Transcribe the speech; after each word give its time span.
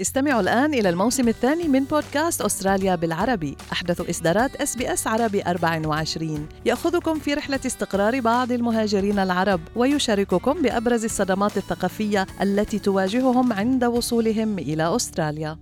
استمعوا 0.00 0.40
الآن 0.40 0.74
إلى 0.74 0.88
الموسم 0.88 1.28
الثاني 1.28 1.68
من 1.68 1.84
بودكاست 1.84 2.42
أستراليا 2.42 2.94
بالعربي. 2.94 3.56
أحدث 3.72 4.10
إصدارات 4.10 4.56
SBS 4.56 5.06
عربي 5.06 5.42
24 5.42 6.48
يأخذكم 6.66 7.14
في 7.14 7.34
رحلة 7.34 7.60
استقرار 7.66 8.20
بعض 8.20 8.52
المهاجرين 8.52 9.18
العرب 9.18 9.60
ويشارككم 9.76 10.62
بأبرز 10.62 11.04
الصدمات 11.04 11.56
الثقافية 11.56 12.26
التي 12.42 12.78
تواجههم 12.78 13.52
عند 13.52 13.84
وصولهم 13.84 14.58
إلى 14.58 14.96
أستراليا. 14.96 15.58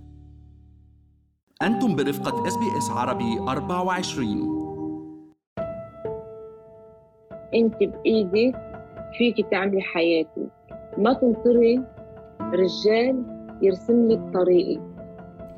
أنتم 1.61 1.95
برفقة 1.95 2.47
SBS 2.47 2.89
عربي 2.89 3.39
24 3.39 4.59
أنت 7.53 7.75
بايدك 7.79 8.55
فيك 9.17 9.47
تعملي 9.51 9.81
حياتي. 9.81 10.47
ما 10.97 11.13
تنطري 11.13 11.83
رجال 12.41 13.38
يرسم 13.61 14.07
لك 14.07 14.33
طريقي 14.33 14.79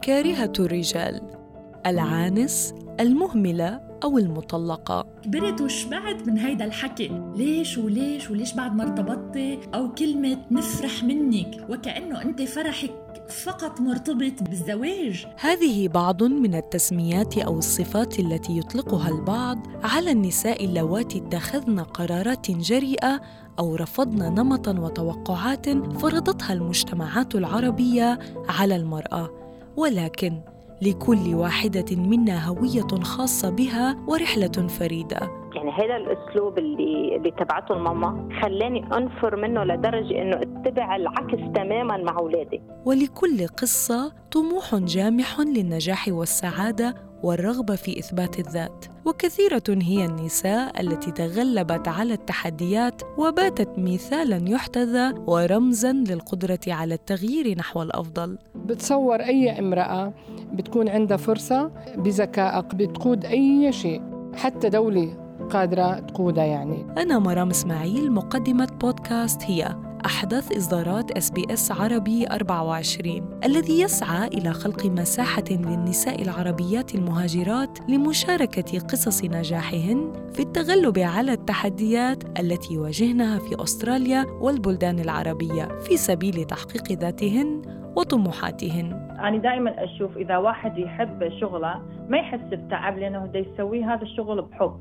كارهة 0.01 0.53
الرجال. 0.59 1.40
العانس 1.85 2.73
المهملة 2.99 3.81
أو 4.03 4.17
المطلقة. 4.17 5.05
كبرت 5.23 5.61
وشبعت 5.61 6.27
من 6.27 6.37
هيدا 6.37 6.65
الحكي. 6.65 7.21
ليش 7.35 7.77
وليش 7.77 8.31
وليش 8.31 8.53
بعد 8.53 8.75
ما 8.75 8.83
ارتبطتي؟ 8.83 9.59
أو 9.75 9.91
كلمة 9.91 10.37
نفرح 10.51 11.03
منك. 11.03 11.65
وكأنه 11.69 12.21
أنت 12.21 12.41
فرحك 12.41 12.91
فقط 13.29 13.81
مرتبط 13.81 14.43
بالزواج. 14.49 15.27
هذه 15.39 15.87
بعض 15.87 16.23
من 16.23 16.55
التسميات 16.55 17.37
أو 17.37 17.57
الصفات 17.57 18.19
التي 18.19 18.57
يطلقها 18.57 19.09
البعض 19.09 19.57
على 19.83 20.11
النساء 20.11 20.65
اللواتي 20.65 21.17
اتخذن 21.17 21.79
قرارات 21.79 22.51
جريئة 22.51 23.21
أو 23.59 23.75
رفضن 23.75 24.33
نمطا 24.33 24.79
وتوقعات 24.79 25.69
فرضتها 25.97 26.53
المجتمعات 26.53 27.35
العربية 27.35 28.19
على 28.49 28.75
المرأة. 28.75 29.29
ولكن 29.77 30.41
لكل 30.81 31.35
واحدة 31.35 31.85
منا 31.91 32.47
هوية 32.47 33.03
خاصة 33.03 33.49
بها 33.49 33.97
ورحلة 34.07 34.67
فريدة. 34.67 35.17
يعني 35.55 35.71
هذا 35.71 35.97
الأسلوب 35.97 36.57
اللي 36.57 37.15
اللي 37.15 37.31
تبعته 37.31 37.73
الماما 37.73 38.29
خلاني 38.41 38.97
أنفر 38.97 39.35
منه 39.35 39.63
لدرجة 39.63 40.21
إنه 40.21 40.37
أتبع 40.37 40.95
العكس 40.95 41.53
تماما 41.55 41.97
مع 41.97 42.19
أولادي. 42.19 42.61
ولكل 42.85 43.47
قصة 43.47 44.13
طموح 44.31 44.75
جامح 44.75 45.39
للنجاح 45.39 46.07
والسعادة 46.07 47.10
والرغبة 47.23 47.75
في 47.75 47.99
إثبات 47.99 48.39
الذات. 48.39 48.85
وكثيرة 49.05 49.63
هي 49.69 50.05
النساء 50.05 50.81
التي 50.81 51.11
تغلبت 51.11 51.87
على 51.87 52.13
التحديات 52.13 53.01
وباتت 53.17 53.69
مثالا 53.77 54.49
يحتذى 54.49 55.13
ورمزا 55.27 55.93
للقدرة 55.93 56.59
على 56.67 56.93
التغيير 56.93 57.57
نحو 57.57 57.81
الأفضل. 57.81 58.37
بتصور 58.55 59.21
أي 59.21 59.59
امرأة 59.59 60.13
بتكون 60.53 60.89
عندها 60.89 61.17
فرصة 61.17 61.71
بذكائها 61.97 62.61
بتقود 62.61 63.25
أي 63.25 63.71
شيء 63.71 64.01
حتى 64.35 64.69
دولة 64.69 65.17
قادرة 65.49 65.99
تقودها 65.99 66.45
يعني. 66.45 66.85
أنا 66.97 67.19
مرام 67.19 67.49
إسماعيل 67.49 68.11
مقدمة 68.11 68.67
بودكاست 68.81 69.43
هي. 69.43 69.75
أحدث 70.05 70.57
إصدارات 70.57 71.11
SBS 71.11 71.71
عربي 71.71 72.27
24 72.27 73.39
الذي 73.43 73.81
يسعى 73.81 74.27
إلى 74.27 74.53
خلق 74.53 74.85
مساحة 74.85 75.43
للنساء 75.49 76.21
العربيات 76.21 76.95
المهاجرات 76.95 77.79
لمشاركة 77.89 78.79
قصص 78.79 79.23
نجاحهن 79.23 80.13
في 80.33 80.39
التغلب 80.39 80.99
على 80.99 81.33
التحديات 81.33 82.39
التي 82.39 82.73
يواجهنها 82.73 83.39
في 83.39 83.63
أستراليا 83.63 84.25
والبلدان 84.41 84.99
العربية 84.99 85.79
في 85.79 85.97
سبيل 85.97 86.43
تحقيق 86.43 86.91
ذاتهن 86.91 87.61
وطموحاتهن. 87.95 89.10
أنا 89.27 89.37
دائما 89.37 89.83
أشوف 89.83 90.17
إذا 90.17 90.37
واحد 90.37 90.77
يحب 90.77 91.29
شغله 91.39 91.81
ما 92.09 92.17
يحس 92.17 92.39
بتعب 92.39 92.97
لأنه 92.97 93.25
بده 93.25 93.39
يسوي 93.39 93.83
هذا 93.83 94.01
الشغل 94.01 94.41
بحب. 94.41 94.71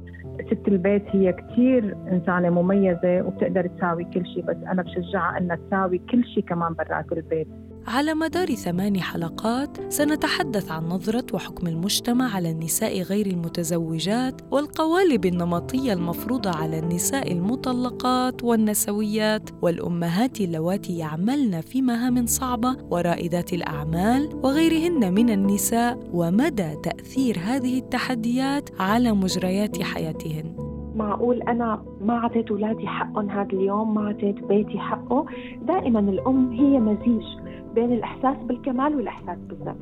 ست 0.50 0.68
البيت 0.68 1.04
هي 1.08 1.32
كثير 1.32 1.96
إنسانة 2.12 2.50
مميزة 2.50 3.22
وبتقدر 3.22 3.66
تساوي 3.66 4.04
كل 4.04 4.26
شيء 4.26 4.44
بس 4.44 4.56
أنا 4.56 4.82
بشجعها 4.82 5.38
أنها 5.38 5.56
تساوي 5.56 5.98
كل 5.98 6.24
شيء 6.24 6.44
كمان 6.44 6.74
برات 6.74 7.12
البيت 7.12 7.48
على 7.90 8.14
مدار 8.14 8.46
ثمان 8.46 9.00
حلقات 9.00 9.92
سنتحدث 9.92 10.70
عن 10.70 10.88
نظرة 10.88 11.24
وحكم 11.34 11.66
المجتمع 11.66 12.34
على 12.34 12.50
النساء 12.50 13.02
غير 13.02 13.26
المتزوجات 13.26 14.40
والقوالب 14.50 15.26
النمطية 15.26 15.92
المفروضة 15.92 16.50
على 16.50 16.78
النساء 16.78 17.32
المطلقات 17.32 18.44
والنسويات 18.44 19.50
والأمهات 19.62 20.40
اللواتي 20.40 20.98
يعملن 20.98 21.60
في 21.60 21.82
مهام 21.82 22.26
صعبة 22.26 22.76
ورائدات 22.90 23.52
الأعمال 23.52 24.40
وغيرهن 24.42 25.14
من 25.14 25.30
النساء 25.30 25.98
ومدى 26.12 26.76
تأثير 26.82 27.38
هذه 27.38 27.78
التحديات 27.78 28.70
على 28.80 29.12
مجريات 29.12 29.82
حياتهن. 29.82 30.70
معقول 30.96 31.42
أنا 31.42 31.82
ما 32.00 32.14
أعطيت 32.14 32.50
أولادي 32.50 32.86
حقهم 32.86 33.30
هذا 33.30 33.52
اليوم؟ 33.52 33.94
ما 33.94 34.06
أعطيت 34.06 34.44
بيتي 34.44 34.78
حقه؟ 34.78 35.26
دائما 35.62 36.00
الأم 36.00 36.52
هي 36.52 36.78
مزيج. 36.78 37.49
بين 37.74 37.92
الإحساس 37.92 38.36
بالكمال 38.36 38.96
والإحساس 38.96 39.38
بالذنب. 39.38 39.80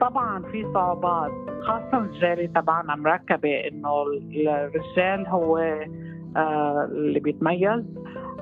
طبعا 0.00 0.42
في 0.42 0.64
صعوبات 0.74 1.30
خاصة 1.66 1.98
الجاري 1.98 2.46
تبعنا 2.48 2.96
مركبة 2.96 3.68
إنه 3.68 4.02
الرجال 4.02 5.26
هو 5.26 5.58
آه 6.36 6.88
اللي 6.92 7.20
بيتميز 7.20 7.84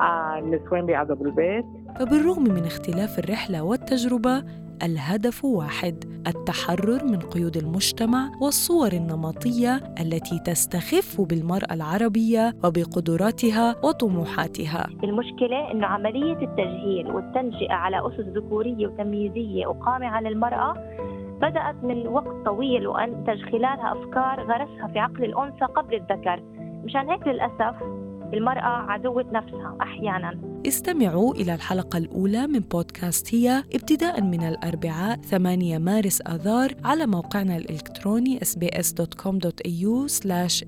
آه 0.01 0.39
النسوان 0.39 0.87
بيقعدوا 0.87 1.17
بالبيت. 1.17 1.65
فبالرغم 1.99 2.43
من 2.43 2.65
اختلاف 2.65 3.19
الرحلة 3.19 3.65
والتجربة 3.65 4.45
الهدف 4.83 5.45
واحد 5.45 6.05
التحرر 6.27 7.05
من 7.05 7.19
قيود 7.19 7.57
المجتمع 7.57 8.31
والصور 8.41 8.93
النمطية 8.93 9.77
التي 10.01 10.39
تستخف 10.39 11.21
بالمرأة 11.21 11.75
العربية 11.75 12.55
وبقدراتها 12.65 13.77
وطموحاتها. 13.85 14.87
المشكلة 15.05 15.71
إنه 15.71 15.87
عملية 15.87 16.39
التجهيل 16.43 17.07
والتنشئة 17.07 17.73
على 17.73 18.09
أسس 18.09 18.29
ذكورية 18.37 18.87
وتمييزية 18.87 19.67
وقامعة 19.67 20.21
للمرأة 20.21 20.75
بدأت 21.43 21.85
من 21.85 22.07
وقت 22.07 22.45
طويل 22.45 22.87
وانتج 22.87 23.43
خلالها 23.43 23.93
أفكار 23.93 24.41
غرسها 24.41 24.89
في 24.93 24.99
عقل 24.99 25.25
الأنثى 25.25 25.65
قبل 25.65 25.95
الذكر، 25.95 26.43
مشان 26.85 27.11
هيك 27.11 27.27
للأسف 27.27 27.75
المرأة 28.35 28.91
عدوه 28.91 29.25
نفسها 29.33 29.77
أحيانا. 29.83 30.54
استمعوا 30.67 31.35
إلى 31.35 31.55
الحلقة 31.55 31.97
الأولى 31.97 32.47
من 32.47 32.59
بودكاست 32.59 33.35
هي 33.35 33.65
ابتداء 33.75 34.23
من 34.23 34.43
الأربعاء 34.43 35.21
8 35.21 35.79
مارس 35.79 36.21
آذار 36.21 36.75
على 36.85 37.07
موقعنا 37.07 37.57
الإلكتروني 37.57 38.41
sbs.com.au 38.41 40.09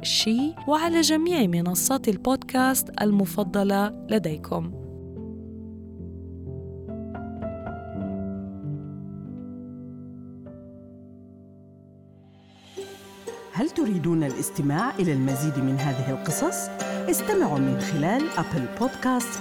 she 0.03 0.69
وعلى 0.69 1.01
جميع 1.01 1.47
منصات 1.47 2.09
البودكاست 2.09 2.91
المفضلة 3.03 4.07
لديكم 4.11 4.87
هل 13.53 13.71
تريدون 13.71 14.25
الاستماع 14.25 14.95
إلى 14.99 15.13
المزيد 15.13 15.59
من 15.59 15.79
هذه 15.79 16.11
القصص؟ 16.11 16.69
استمعوا 17.11 17.59
من 17.59 17.81
خلال 17.81 18.23
Apple 18.39 18.67
Podcasts 18.81 19.41